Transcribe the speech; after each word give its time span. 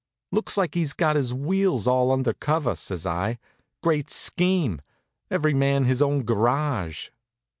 "Looks 0.31 0.57
like 0.57 0.73
he's 0.73 0.93
got 0.93 1.15
his 1.15 1.31
wheels 1.31 1.85
all 1.85 2.11
under 2.11 2.33
cover," 2.33 2.73
says 2.75 3.05
I. 3.05 3.37
"Great 3.83 4.09
scheme 4.09 4.81
every 5.29 5.53
man 5.53 5.83
his 5.85 6.01
own 6.01 6.23
garage." 6.23 7.09